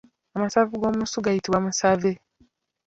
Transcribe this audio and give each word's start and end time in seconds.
Amasavu 0.37 0.73
g'omusu 0.81 1.17
gayitibwa 1.25 1.59
musave. 1.65 2.11